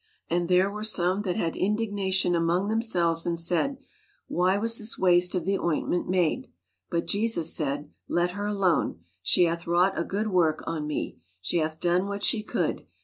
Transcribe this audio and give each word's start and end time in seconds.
And 0.31 0.49
there 0.49 0.71
were 0.71 0.83
some 0.83 1.21
that 1.21 1.35
had 1.35 1.55
indignation 1.55 2.33
among 2.33 2.69
them 2.69 2.81
selves, 2.81 3.27
and 3.27 3.37
said, 3.39 3.77
Why 4.27 4.57
was 4.57 4.79
this 4.79 4.97
waste 4.97 5.35
of 5.35 5.45
the 5.45 5.59
ointment 5.59 6.09
made? 6.09 6.51
But 6.89 7.05
Jesus 7.05 7.53
said, 7.55 7.91
Let 8.07 8.31
her 8.31 8.47
alone. 8.47 9.01
She 9.21 9.43
hath 9.43 9.67
wrought 9.67 9.95
a 9.99 10.03
good 10.03 10.29
work 10.29 10.63
on 10.65 10.87
me. 10.87 11.19
She 11.39 11.57
hath 11.59 11.79
done 11.79 12.07
what 12.07 12.23
she 12.23 12.41
could. 12.41 12.87